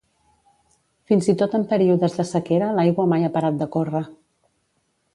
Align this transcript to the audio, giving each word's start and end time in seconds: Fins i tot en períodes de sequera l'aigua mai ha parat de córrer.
Fins 1.11 1.29
i 1.33 1.35
tot 1.41 1.53
en 1.59 1.67
períodes 1.75 2.17
de 2.21 2.27
sequera 2.31 2.73
l'aigua 2.79 3.09
mai 3.15 3.29
ha 3.29 3.33
parat 3.39 3.63
de 3.63 3.71
córrer. 3.77 4.07